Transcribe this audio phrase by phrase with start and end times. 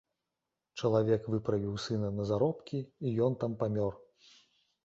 [0.81, 3.93] Чалавек выправіў сына на заработкі, і ён там памёр.